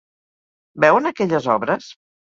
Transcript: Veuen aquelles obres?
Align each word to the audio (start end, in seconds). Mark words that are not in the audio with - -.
Veuen 0.85 1.09
aquelles 1.11 1.51
obres? 1.57 1.95